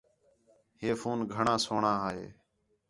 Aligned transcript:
ہے 0.81 0.89
فون 1.01 1.19
گھݨاں 1.33 1.57
سوہݨاں 1.65 1.97
ہے 2.15 2.25